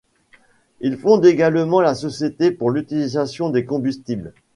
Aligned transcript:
Il 0.79 0.97
fonde 0.97 1.27
également 1.27 1.79
la 1.79 1.93
Société 1.93 2.49
pour 2.49 2.71
l'utilisation 2.71 3.51
des 3.51 3.65
combustibles. 3.65 4.33